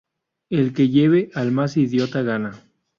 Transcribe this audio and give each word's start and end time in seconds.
El 0.49 0.73
que 0.73 0.89
lleve 0.89 1.29
al 1.35 1.51
más 1.51 1.77
idiota, 1.77 2.23
gana. 2.23 2.59